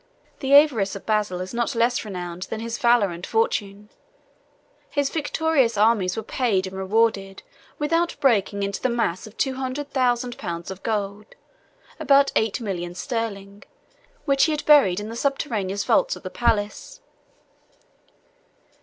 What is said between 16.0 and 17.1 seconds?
of the palace.